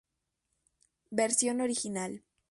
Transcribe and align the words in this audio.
Versión 1.19 1.55
Original 1.61 2.13